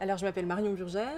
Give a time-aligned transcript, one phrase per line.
[0.00, 1.08] Alors, je m'appelle Marion Burgère.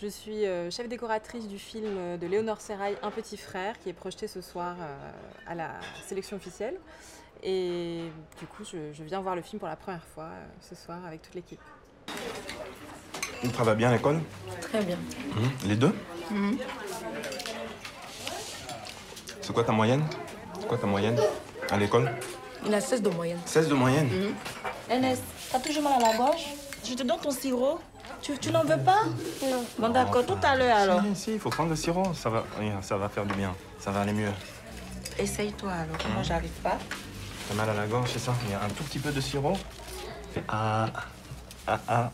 [0.00, 3.92] Je suis euh, chef décoratrice du film de Léonore Serrail, Un petit frère, qui est
[3.94, 5.10] projeté ce soir euh,
[5.46, 5.70] à la
[6.06, 6.74] sélection officielle.
[7.42, 8.02] Et
[8.38, 10.98] du coup, je, je viens voir le film pour la première fois euh, ce soir
[11.06, 11.60] avec toute l'équipe.
[13.40, 14.20] Tu travailles bien à l'école?
[14.60, 14.96] Très bien.
[14.96, 15.50] Mhm.
[15.68, 15.94] Les deux?
[19.40, 20.02] C'est quoi ta moyenne?
[20.60, 21.18] C'est quoi ta moyenne
[21.70, 22.10] à l'école?
[22.66, 23.38] Il a 16 de moyenne.
[23.46, 24.08] 16 de moyenne?
[24.90, 26.44] Ernest, t'as toujours mal à la gorge
[26.84, 27.78] Je te donne ton sirop.
[28.26, 29.04] Tu, tu n'en veux pas
[29.40, 29.64] Non.
[29.78, 31.00] Bon, d'accord, tout à l'heure alors.
[31.14, 32.12] Si, si, il faut prendre le sirop.
[32.12, 32.42] Ça va,
[32.82, 33.54] ça va faire du bien.
[33.78, 34.32] Ça va aller mieux.
[35.16, 35.96] Essaye-toi alors.
[36.12, 36.76] Moi, j'arrive pas.
[37.48, 38.34] T'as mal à la gorge, c'est ça?
[38.46, 39.56] Il y a un tout petit peu de sirop.
[40.34, 40.88] Fais ah,
[41.68, 42.10] ah, ah.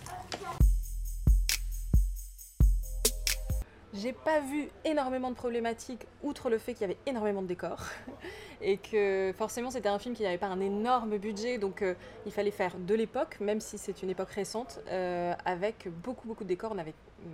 [3.94, 7.82] J'ai pas vu énormément de problématiques, outre le fait qu'il y avait énormément de décors.
[8.62, 11.94] Et que forcément, c'était un film qui n'avait pas un énorme budget, donc euh,
[12.24, 16.44] il fallait faire de l'époque, même si c'est une époque récente, euh, avec beaucoup, beaucoup
[16.44, 16.72] de décors.
[16.72, 17.32] On avait hum,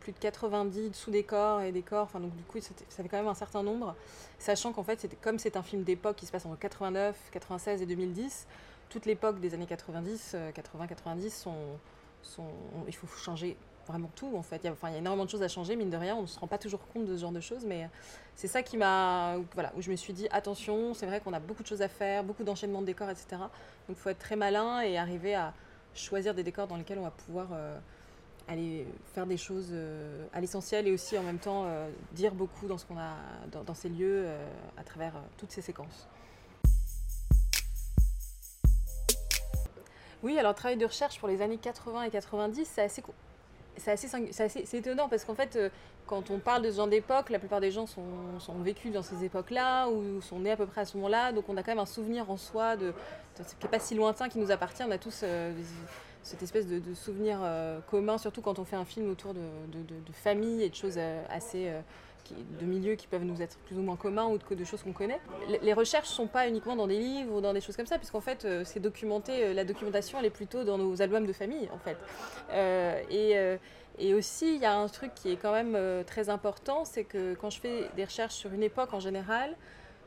[0.00, 3.34] plus de 90 sous-décors et décors, enfin, donc du coup, ça fait quand même un
[3.34, 3.94] certain nombre.
[4.38, 7.86] Sachant qu'en fait, comme c'est un film d'époque qui se passe entre 89, 96 et
[7.86, 8.46] 2010,
[8.90, 11.54] toute l'époque des années 90, 80-90 sont,
[12.20, 12.50] sont,
[12.86, 14.60] il faut changer vraiment tout en fait.
[14.64, 16.46] Il y, a, énormément de choses à changer, mine de rien, on ne se rend
[16.46, 17.88] pas toujours compte de ce genre de choses, mais
[18.34, 21.40] c'est ça qui m'a, voilà, où je me suis dit attention, c'est vrai qu'on a
[21.40, 23.26] beaucoup de choses à faire, beaucoup d'enchaînements de décors, etc.
[23.30, 23.50] Donc
[23.90, 25.52] il faut être très malin et arriver à
[25.94, 27.78] choisir des décors dans lesquels on va pouvoir euh,
[28.48, 32.66] aller faire des choses euh, à l'essentiel et aussi en même temps euh, dire beaucoup
[32.66, 33.14] dans ce qu'on a
[33.50, 36.08] dans, ces lieux euh, à travers euh, toutes ces séquences.
[40.22, 43.02] Oui, alors travail de recherche pour les années 80 et 90, c'est assez,
[43.84, 45.68] c'est assez, étonnant parce qu'en fait, euh,
[46.06, 48.02] quand on parle de ce genre d'époque, la plupart des gens sont,
[48.38, 51.44] sont vécus dans ces époques-là ou sont nés à peu près à ce moment-là, donc
[51.48, 52.92] on a quand même un souvenir en soi de, de
[53.58, 54.82] qui n'est pas si lointain, qui nous appartient.
[54.86, 55.52] On a tous euh,
[56.22, 60.12] cette espèce de, souvenir euh, commun, surtout quand on fait un film autour de, de,
[60.12, 60.98] famille et de choses
[61.28, 61.70] assez
[62.32, 65.20] de milieux qui peuvent nous être plus ou moins communs ou de, choses qu'on connaît.
[65.62, 67.98] Les- recherches ne sont pas uniquement dans des livres ou dans des choses comme ça,
[67.98, 71.78] puisqu'en fait, c'est documenté, la documentation, elle est plutôt dans nos albums de famille, en
[71.78, 71.98] fait.
[73.10, 73.36] Et,
[73.98, 77.04] et aussi, il y a un truc qui est quand même euh, très important, c'est
[77.04, 79.56] que quand je fais des recherches sur une époque en général,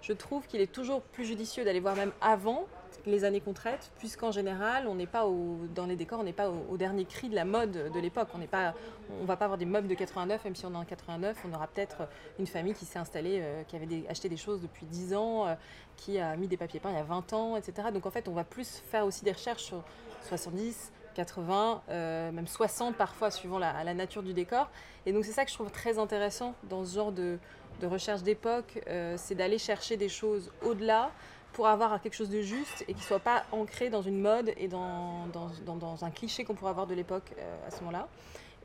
[0.01, 2.67] je trouve qu'il est toujours plus judicieux d'aller voir même avant
[3.05, 6.33] les années qu'on traite, puisqu'en général, on n'est pas au, dans les décors, on n'est
[6.33, 8.27] pas au, dernier cri de la mode de l'époque.
[8.33, 8.73] On n'est pas,
[9.21, 11.53] on va pas avoir des meubles de 89, même si on est en 89, on
[11.53, 12.07] aura peut-être
[12.39, 15.55] une famille qui s'est installée, euh, qui avait acheté des choses depuis 10 ans, euh,
[15.95, 17.89] qui a mis des papiers peints il y a 20 ans, etc.
[17.93, 19.83] Donc en fait, on va plus faire aussi des recherches sur
[20.27, 24.69] 70, 80, euh, même 60 parfois, suivant la, la nature du décor.
[25.07, 27.39] Et donc c'est ça que je trouve très intéressant dans ce genre de,
[27.81, 31.11] recherche d'époque, euh, c'est d'aller chercher des choses au-delà
[31.53, 34.53] pour avoir quelque chose de juste et qui ne soit pas ancré dans une mode
[34.57, 38.07] et dans, un cliché qu'on pourrait avoir de l'époque euh, à ce moment-là.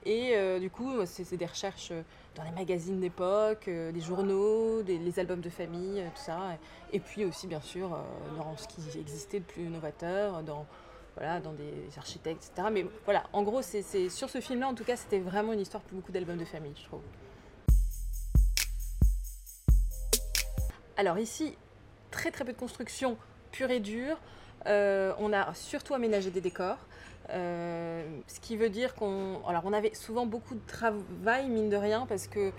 [0.04, 1.92] Et du coup, c'est des recherches
[2.34, 6.38] dans les magazines d'époque, euh, des journaux, les albums de famille, tout ça.
[6.92, 7.96] Et puis aussi, bien sûr,
[8.36, 10.66] dans ce qui existait de plus novateur, dans,
[11.16, 12.68] voilà, dans des architectes, etc.
[12.72, 15.82] Mais voilà, en gros, c'est sur ce film-là, en tout cas, c'était vraiment une histoire
[15.82, 17.02] pour beaucoup d'albums de famille, je trouve.
[20.96, 21.56] Alors ici,
[22.10, 23.16] très très peu de construction
[23.50, 24.18] pure et dure.
[24.66, 26.78] Euh, on a surtout aménagé des décors.
[27.30, 29.40] Euh, ce qui veut dire qu'on.
[29.72, 32.52] Avait souvent beaucoup de travail, mine de rien, parce que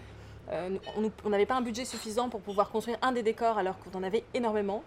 [0.52, 0.78] euh,
[1.24, 4.04] on n'avait pas un budget suffisant pour pouvoir construire un des décors alors qu'on en
[4.04, 4.84] avait énormément.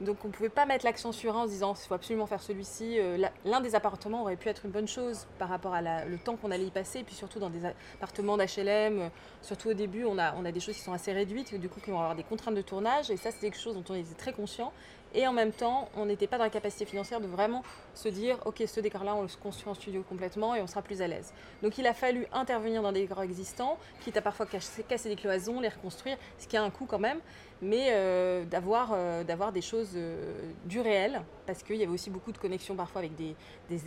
[0.00, 2.26] Donc, on ne pouvait pas mettre l'accent sur un en se disant il faut absolument
[2.26, 2.98] faire celui-ci.
[2.98, 6.36] Euh, L'un des appartements aurait pu être une bonne chose par rapport à le temps
[6.36, 7.66] qu'on allait y passer, et puis surtout dans des
[7.96, 9.00] appartements d'HLM.
[9.00, 9.08] euh,
[9.42, 11.68] Surtout au début, on a, on a des choses qui sont assez réduites, et du
[11.68, 13.94] coup, qui vont avoir des contraintes de tournage, et ça, c'est quelque chose dont on
[13.94, 14.72] était très conscient.
[15.14, 17.62] Et en même temps, on n'était pas dans la capacité financière de vraiment
[17.94, 21.02] se dire, ok, ce décor-là, on le construit en studio complètement et on sera plus
[21.02, 21.32] à l'aise.
[21.62, 25.60] Donc il a fallu intervenir dans des décors existants, quitte à parfois casser, des cloisons,
[25.60, 27.18] les reconstruire, ce qui a un coût quand même,
[27.60, 30.32] mais euh, d'avoir euh, d'avoir des choses euh,
[30.64, 33.34] du réel, parce qu'il y avait aussi beaucoup de connexions parfois avec des,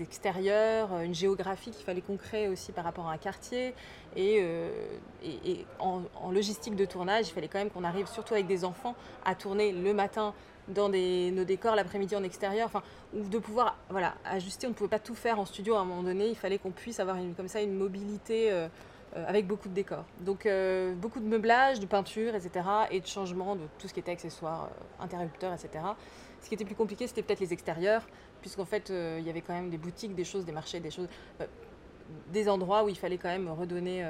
[0.02, 3.74] extérieurs, une géographie qu'il fallait qu'on crée aussi par rapport à un quartier,
[4.16, 4.46] et
[5.80, 8.96] en, en logistique de tournage, il fallait quand même qu'on arrive, surtout avec des enfants,
[9.24, 10.34] à tourner le matin
[10.68, 12.84] dans nos décors, l'après-midi en extérieur, enfin,
[13.14, 14.68] ou de pouvoir voilà, ajuster.
[14.68, 16.28] On ne pouvait pas tout faire en studio à un moment donné.
[16.28, 18.68] Il fallait qu'on puisse avoir comme ça une mobilité euh,
[19.16, 20.06] euh, avec beaucoup de décors.
[20.22, 22.66] Donc euh, beaucoup de meublage, de peinture, etc.
[22.92, 24.70] Et de changement de tout ce qui était accessoires,
[25.00, 25.84] interrupteurs, etc.
[26.42, 28.06] Ce qui était plus compliqué, c'était peut-être les extérieurs,
[28.42, 31.08] puisqu'en fait, il y avait quand même des boutiques, des choses, des marchés, des choses.
[32.34, 34.06] des endroits où il fallait quand même redonner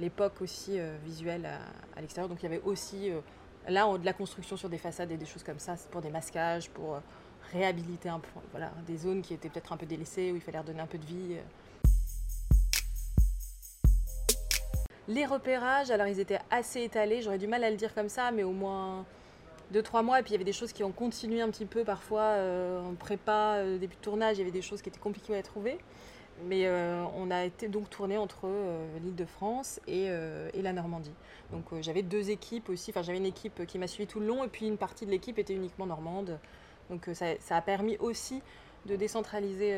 [0.00, 1.48] l'époque aussi visuelle
[1.96, 2.28] à, l'extérieur.
[2.28, 3.12] Donc il y avait aussi
[3.68, 6.00] là on- de la construction sur des façades et des choses comme ça, c'est pour
[6.00, 7.00] des masquages, pour euh,
[7.52, 10.58] réhabiliter un peu, voilà, des zones qui étaient peut-être un peu délaissées, où il fallait
[10.58, 11.34] redonner un peu de vie.
[11.34, 11.42] euh.
[15.10, 18.30] Les repérages, alors ils étaient assez étalés, j'aurais du mal à le dire comme ça,
[18.30, 19.06] mais au moins
[19.70, 20.20] deux, trois mois.
[20.20, 22.82] Et puis il y avait des choses qui ont continué un petit peu parfois euh,
[22.82, 25.78] en prépa, début de tournage, il y avait des choses qui étaient compliquées à trouver.
[26.44, 28.48] Mais euh, on a été donc tourné entre
[29.02, 30.08] l'île de France et,
[30.54, 31.14] la Normandie.
[31.52, 34.44] Donc j'avais deux équipes aussi, enfin j'avais une équipe qui m'a suivi tout le long
[34.44, 36.38] et puis une partie de l'équipe était uniquement normande.
[36.90, 38.42] Donc ça, a permis aussi
[38.86, 39.76] de décentraliser,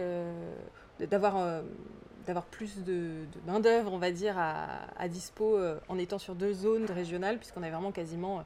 [1.00, 1.62] d'avoir
[2.26, 5.58] d'avoir plus de, main-d'œuvre, on va dire, à, dispo
[5.88, 8.44] en étant sur deux zones régionales, puisqu'on avait vraiment quasiment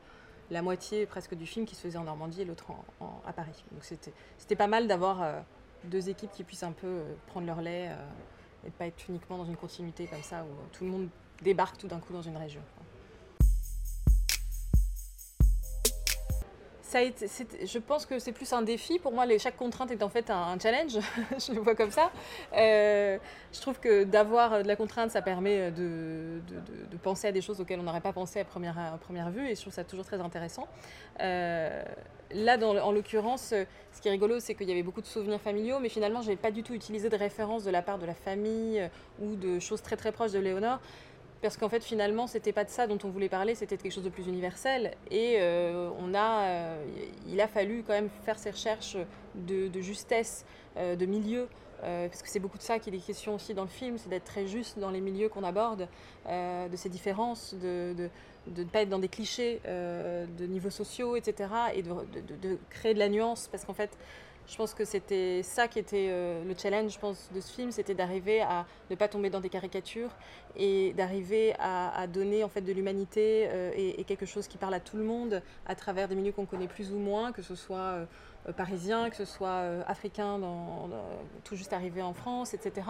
[0.51, 2.67] la moitié presque du film qui se faisait en Normandie et l'autre
[3.27, 3.65] à Paris.
[3.73, 5.41] Donc c'était pas mal d'avoir euh,
[5.85, 9.39] deux équipes qui puissent un peu euh, prendre leur lait euh, et pas être uniquement
[9.39, 11.09] dans une continuité comme ça où tout le monde
[11.43, 12.63] débarque tout d'un coup dans une région.
[16.95, 18.99] je pense que c'est plus un défi.
[18.99, 20.99] Pour moi, chaque contrainte est en fait un, challenge.
[21.39, 22.11] je le vois comme ça.
[22.57, 23.19] Euh,
[23.53, 26.41] je trouve que d'avoir de la contrainte, ça permet de,
[27.03, 29.49] penser à des choses auxquelles on n'aurait pas pensé à première, vue.
[29.49, 30.67] Et je trouve ça toujours très intéressant.
[31.21, 31.83] Euh,
[32.35, 33.55] là, en l'occurrence,
[33.93, 36.31] ce qui est rigolo, c'est qu'il y avait beaucoup de souvenirs familiaux, mais finalement, je
[36.31, 38.89] n'ai pas du tout utilisé de références de la part de la famille euh,
[39.23, 40.81] ou de choses très très proches de Léonore
[41.45, 44.03] parce qu'en fait finalement c'était pas de ça dont on voulait parler, c'était quelque chose
[44.03, 46.85] de plus universel et euh, on a, euh,
[47.29, 48.97] il a fallu quand même faire ces recherches
[49.35, 50.47] de, justesse,
[50.79, 51.47] euh, de milieu,
[51.83, 54.25] parce que c'est beaucoup de ça qui est question aussi dans le film, c'est d'être
[54.25, 55.87] très juste dans les milieux qu'on aborde,
[56.27, 58.09] de ces différences, de,
[58.57, 61.51] ne pas être dans des clichés de niveaux sociaux, etc.
[61.75, 61.91] et de,
[62.43, 63.97] de créer de la nuance, parce qu'en fait
[64.47, 67.71] je pense que c'était ça qui était euh, le challenge je pense, de ce film,
[67.71, 70.11] c'était d'arriver à ne pas tomber dans des caricatures
[70.57, 74.81] et d'arriver à, donner en fait de l'humanité euh, et, quelque chose qui parle à
[74.81, 77.77] tout le monde à travers des milieux qu'on connaît plus ou moins, que ce soit
[77.79, 80.39] euh, parisien, que ce soit africain,
[81.45, 82.87] tout juste arrivé en France, etc.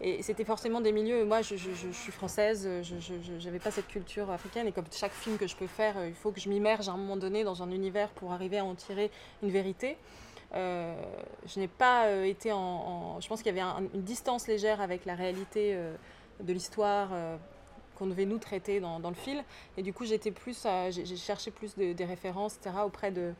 [0.00, 1.24] Et c'était forcément des milieux.
[1.24, 1.56] Moi, je,
[1.92, 4.66] suis française, je n'avais pas cette culture africaine.
[4.66, 6.96] Et comme chaque film que je peux faire, il faut que je m'immerge à un
[6.96, 9.10] moment donné dans un univers pour arriver à en tirer
[9.42, 9.96] une vérité.
[10.54, 10.94] Euh,
[11.46, 15.04] je n'ai pas euh, été en, Je pense qu'il y avait une distance légère avec
[15.04, 15.94] la réalité euh,
[16.40, 17.10] de l'histoire
[17.96, 19.42] qu'on devait nous traiter dans, le film.
[19.78, 23.32] Et du coup, j'étais plus, j'ai cherché plus de, des références, etc., auprès de,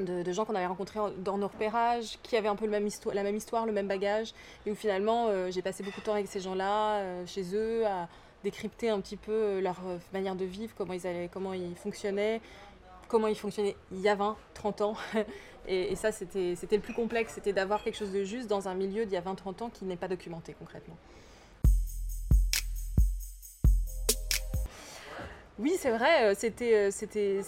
[0.00, 3.14] de, gens qu'on avait rencontrés dans nos repérages, qui avaient un peu le même histoire,
[3.14, 4.32] la même histoire, le même bagage,
[4.66, 8.08] et où finalement j'ai passé beaucoup de temps avec ces gens-là, chez eux, à
[8.44, 9.80] décrypter un petit peu leur
[10.12, 12.40] manière de vivre, comment ils, allaient, comment ils fonctionnaient,
[13.08, 14.94] comment ils fonctionnaient il y a 20, 30 ans.
[15.68, 19.04] Et, ça, c'était le plus complexe, c'était d'avoir quelque chose de juste dans un milieu
[19.04, 20.96] d'il y a 20-30 ans qui n'est pas documenté concrètement.
[25.62, 27.40] Oui, c'est vrai, euh, c'était c'était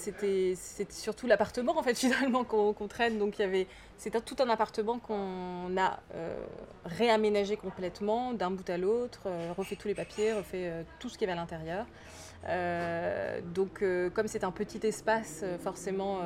[0.89, 3.19] surtout l'appartement en fait finalement qu'on traîne.
[3.19, 3.67] Donc il y avait
[3.97, 6.37] c'est tout un appartement qu'on a euh,
[6.85, 11.27] réaménagé complètement d'un bout à l'autre, euh, refait tous les papiers, refait tout ce qu'il
[11.27, 11.87] y avait à l'intérieur.
[13.53, 13.83] donc
[14.15, 16.21] comme c'est un petit espace, forcément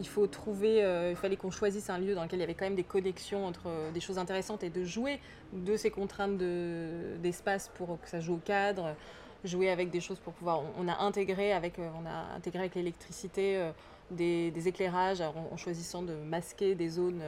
[0.00, 2.54] il faut trouver, euh, il fallait qu'on choisisse un lieu dans lequel il y avait
[2.54, 5.20] quand même des connexions entre euh, des choses intéressantes et de jouer
[5.52, 8.94] de ces contraintes d'espace pour que ça joue au cadre,
[9.44, 10.62] jouer avec des choses pour pouvoir.
[10.78, 13.70] On, a intégré avec, euh, on a intégré avec l'électricité
[14.10, 17.22] des, éclairages en, choisissant de masquer des zones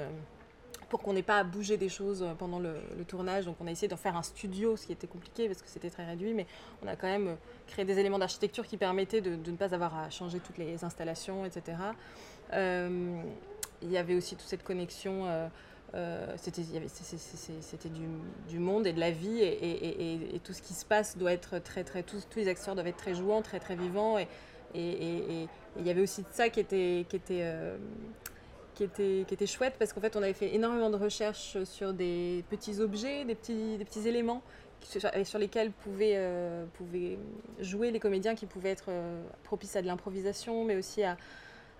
[0.88, 2.74] pour qu'on n'ait pas à bouger des choses pendant le,
[3.08, 3.46] tournage.
[3.46, 5.88] Donc on a essayé d'en faire un studio, ce qui était compliqué parce que c'était
[5.88, 6.46] très réduit, mais
[6.84, 10.10] on a quand même créé des éléments d'architecture qui permettaient de, ne pas avoir à
[10.10, 11.78] changer toutes les installations, etc.
[12.52, 13.22] Euh,
[13.80, 15.26] il y avait aussi toute cette connexion.
[15.26, 15.48] Euh,
[15.94, 16.62] euh, c'était
[17.90, 18.06] du,
[18.48, 21.84] du, monde et de la vie et, tout ce qui se passe doit être très
[21.84, 24.26] très tous, tous les acteurs doivent être très jouants très très vivants et
[24.74, 27.44] il y avait aussi de ça qui était qui était
[28.74, 31.92] qui était, qui était chouette parce qu'en fait on avait fait énormément de recherches sur
[31.92, 34.42] des petits objets, des petits, des petits éléments
[34.80, 36.18] sur lesquels pouvaient,
[36.72, 37.18] pouvaient
[37.60, 38.90] jouer les comédiens qui pouvaient être
[39.42, 41.18] propices à de l'improvisation mais aussi à,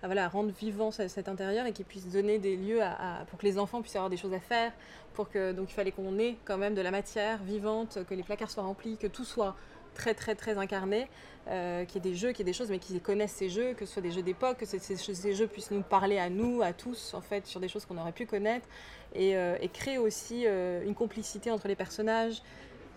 [0.05, 3.57] voilà, rendre vivant cet intérieur et qui puisse donner des lieux à, pour que les
[3.57, 4.71] enfants puissent avoir des choses à faire.
[5.13, 8.23] Pour que, donc il fallait qu'on ait quand même de la matière vivante, que les
[8.23, 9.55] placards soient remplis, que tout soit
[9.93, 11.07] très très très incarné,
[11.47, 13.49] euh, qu'il y ait des jeux, qu'il y ait des choses, mais qu'ils connaissent ces
[13.49, 16.61] jeux, que ce soit des jeux d'époque, que ces, jeux puissent nous parler à nous,
[16.61, 18.67] à tous, en fait, sur des choses qu'on aurait pu connaître,
[19.13, 22.41] et, euh, créer aussi euh, une complicité entre les personnages.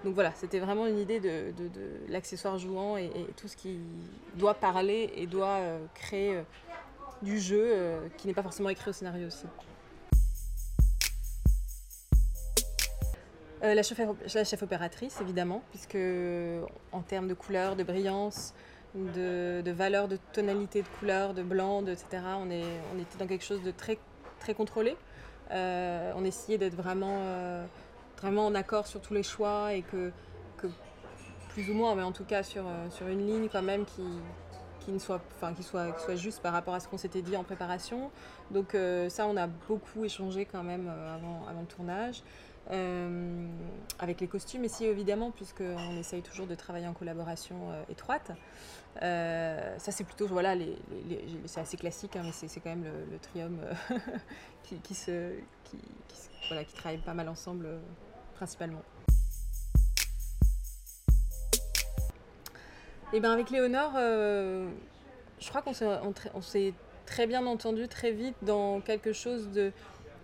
[0.05, 1.53] Donc voilà, c'était vraiment une idée de,
[2.09, 3.79] l'accessoire jouant et, tout ce qui
[4.35, 5.61] doit parler et doit
[5.95, 6.39] créer
[7.23, 9.47] du jeu euh, qui n'est pas forcément écrit au scénario aussi.
[13.63, 14.01] Euh, la, chef,
[14.35, 15.99] la, chef, opératrice, évidemment, puisque
[16.93, 18.55] en termes de couleur, de brillance,
[18.95, 22.61] de, de, valeur, de tonalité de couleur, de blanc, etc., on, est,
[23.01, 23.99] était dans quelque chose de très,
[24.55, 24.97] contrôlé.
[25.51, 27.21] Euh, on essayait d'être vraiment,
[28.21, 30.13] vraiment en accord sur tous les choix et que,
[31.57, 34.03] plus ou moins, mais en tout cas euh, sur une ligne quand même qui,
[34.87, 37.43] qui ne soit, enfin, qui soit, juste par rapport à ce qu'on s'était dit en
[37.43, 38.13] préparation.
[38.53, 42.23] Donc euh, ça, on a beaucoup échangé quand même euh, avant, le tournage.
[42.73, 43.47] Euh,
[44.01, 47.57] avec les costumes ici évidemment puisqu'on essaye toujours de travailler en collaboration
[47.89, 48.33] étroite.
[49.01, 50.77] Ça c'est plutôt voilà les,
[51.45, 53.61] c'est assez classique hein, mais c'est quand même le, le trium
[54.65, 54.91] qui,
[56.75, 57.69] travaille pas mal ensemble
[58.35, 58.83] principalement.
[63.13, 64.69] Et ben avec Léonore, euh,
[65.41, 65.73] je crois qu'on
[66.43, 66.75] s'est
[67.07, 69.73] très bien entendu très vite dans quelque chose de.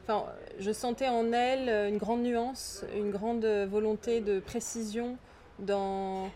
[0.02, 0.24] Enfin,
[0.58, 5.16] je sentais en elle euh, une grande nuance, une grande volonté de précision
[5.60, 6.28] dans,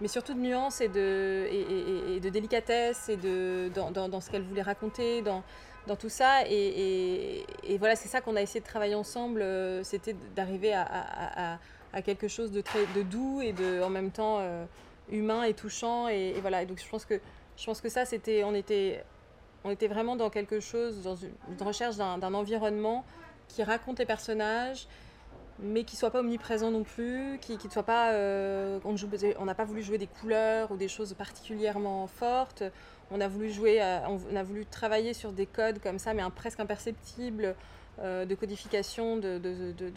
[0.00, 4.42] mais surtout de nuance et de, et, de délicatesse et de, dans, dans- ce qu'elle
[4.42, 5.44] voulait raconter, dans,
[5.86, 6.40] dans tout ça.
[6.50, 7.46] Et,
[7.78, 10.82] voilà, c'est ça qu'on a essayé de travailler ensemble, euh, c'était d'arriver à,
[11.92, 14.40] à- quelque chose de très de doux et de, en même temps
[15.10, 16.08] humain et touchant.
[16.08, 17.20] Et, voilà, donc je pense que,
[17.56, 19.04] je pense que ça, c'était, on était,
[19.64, 23.04] on était vraiment dans quelque chose, dans une, recherche d'un environnement
[23.48, 24.86] qui raconte les personnages,
[25.60, 28.12] mais qui soit pas omniprésent non plus, qui ne soit pas.
[28.12, 32.64] euh, on n'a pas voulu jouer des couleurs ou des choses particulièrement fortes.
[33.10, 36.22] On a voulu jouer, à- on a voulu travailler sur des codes comme ça, mais
[36.22, 37.54] un, presque imperceptibles
[38.00, 39.92] euh, de codification, de, de- de-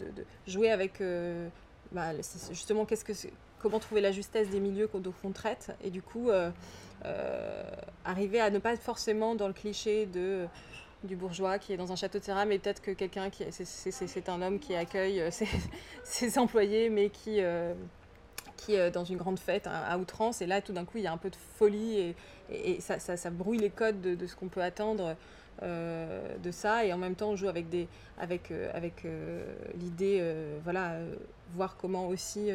[0.46, 1.48] jouer avec euh,
[1.90, 2.12] bah,
[2.50, 3.12] justement qu'est-ce que
[3.58, 6.50] comment trouver la justesse des milieux qu'on qu'on traite et du coup euh,
[7.04, 7.62] euh,
[8.04, 10.46] arriver à ne pas être forcément dans le cliché de
[11.04, 14.28] du bourgeois qui est dans un château de Serra, mais peut-être que quelqu'un qui c'est-
[14.28, 15.30] un homme qui accueille euh,
[16.02, 17.40] ses, employés, mais qui
[18.56, 20.42] qui est dans une grande fête à, outrance.
[20.42, 22.14] Et là, tout d'un coup, il y a un peu de folie
[22.50, 25.14] et, ça, brouille les codes de, ce qu'on peut attendre
[25.62, 26.84] de ça.
[26.84, 27.86] Et en même temps, on joue avec, des,
[28.18, 29.06] avec, avec
[29.78, 30.20] l'idée,
[30.64, 30.96] voilà,
[31.54, 32.50] voir comment aussi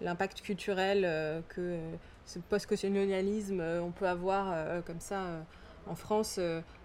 [0.00, 1.78] l'impact culturel euh, que
[2.24, 5.44] ce post-colonialisme, euh, on peut avoir euh, comme ça
[5.86, 6.38] en France,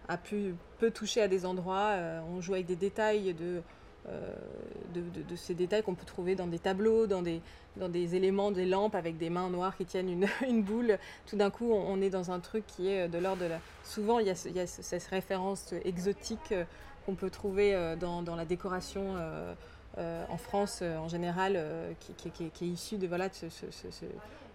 [0.08, 1.96] a pu, peut toucher à des endroits.
[2.34, 3.62] On joue avec des détails de,
[4.96, 7.42] de, ces détails qu'on peut trouver dans des tableaux, dans des,
[7.76, 10.98] dans des éléments, des lampes avec des mains noires qui tiennent une, une boule.
[11.26, 13.60] Tout d'un coup, on, est dans un truc qui est de l'ordre de la...
[13.84, 16.54] Souvent, il y a, ce- y a ce- cette référence exotique
[17.06, 19.18] qu'on peut trouver dans, dans la décoration
[19.98, 23.30] euh, en France euh, en général, euh, qui, qui- qui- qui est issue de, voilà,
[23.30, 24.06] de ce- ce- ce- ce-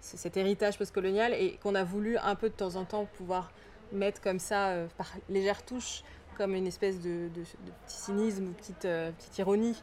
[0.00, 3.50] ce- cet héritage postcolonial et qu'on a voulu un peu de temps en temps pouvoir
[3.92, 6.02] mettre comme ça, par légère touche,
[6.36, 9.80] comme une espèce de, de- de petit cynisme ou petite, petite ironie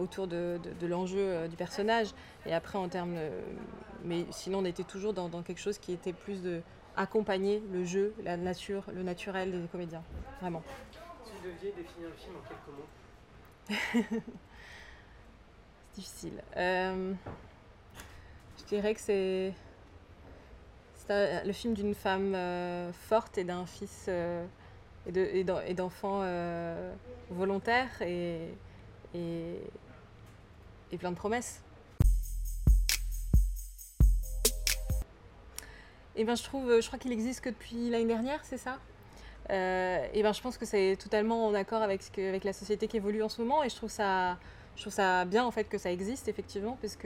[0.00, 2.08] autour de, l'enjeu du personnage.
[2.46, 3.16] Et après, en termes.
[4.04, 6.62] mais sinon, on était toujours dans, dans quelque chose qui était plus de
[6.96, 10.02] accompagner le jeu, la nature, le naturel des comédiens.
[10.40, 10.62] Vraiment.
[11.24, 14.24] Si vous deviez définir le film en quelques mots
[15.98, 16.42] difficile.
[16.56, 17.12] Euh,
[18.58, 19.52] je dirais que c'est.
[21.10, 24.44] Le film d'une femme euh, forte et d'un fils euh,
[25.06, 26.22] et de- et d'en- et d'enfants
[27.30, 28.48] volontaires et,
[30.98, 31.62] plein de promesses.
[36.14, 38.78] Et ben je trouve, je crois qu'il existe que depuis l'année dernière, c'est ça?
[39.48, 43.30] Et ben je pense que c'est totalement en accord avec la société qui évolue en
[43.30, 44.36] ce moment et je trouve ça,
[44.78, 46.96] je trouve ça bien en fait que ça existe effectivement parce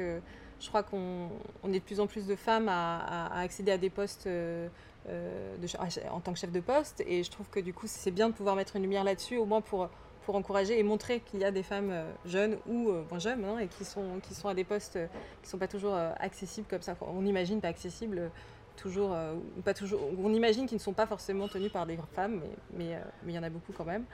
[0.60, 1.30] je crois qu'on
[1.62, 4.68] on est de plus en plus de femmes à, accéder à des postes euh,
[5.08, 5.66] euh, de,
[6.10, 8.34] en tant que chef de poste et je trouve que du coup c'est bien de
[8.34, 9.88] pouvoir mettre une lumière là-dessus au moins pour,
[10.28, 13.66] encourager et montrer qu'il y a des femmes euh, jeunes ou moins jeunes hein, et
[13.66, 16.94] qui sont, qui sont à des postes qui ne sont pas toujours accessibles comme ça.
[17.00, 18.30] On imagine pas accessibles
[18.76, 22.42] toujours, euh, pas toujours, on imagine qu'ils ne sont pas forcément tenus par des femmes,
[22.76, 24.04] mais euh, mais il y en a beaucoup quand même.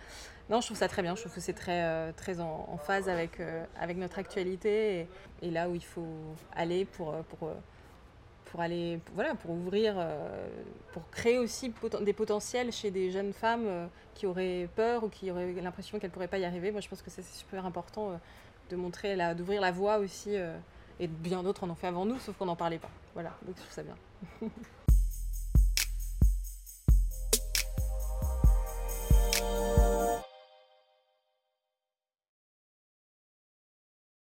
[0.50, 1.14] Non, je trouve ça très bien.
[1.14, 5.06] Je trouve que c'est très, euh, très en, phase avec, euh, avec notre actualité
[5.42, 6.06] et, là où il faut
[6.54, 7.50] aller pour, pour,
[8.46, 9.96] pour aller, voilà, pour ouvrir,
[10.92, 15.52] pour créer aussi des potentiels chez des jeunes femmes qui auraient peur ou qui auraient
[15.52, 16.70] l'impression qu'elles ne pourraient pas y arriver.
[16.70, 18.18] Moi, je pense que c'est super important
[18.70, 20.34] de montrer, d'ouvrir la voie aussi.
[21.00, 22.90] Et bien d'autres en ont fait avant nous, sauf qu'on n'en parlait pas.
[23.14, 23.96] Voilà, donc je trouve ça bien.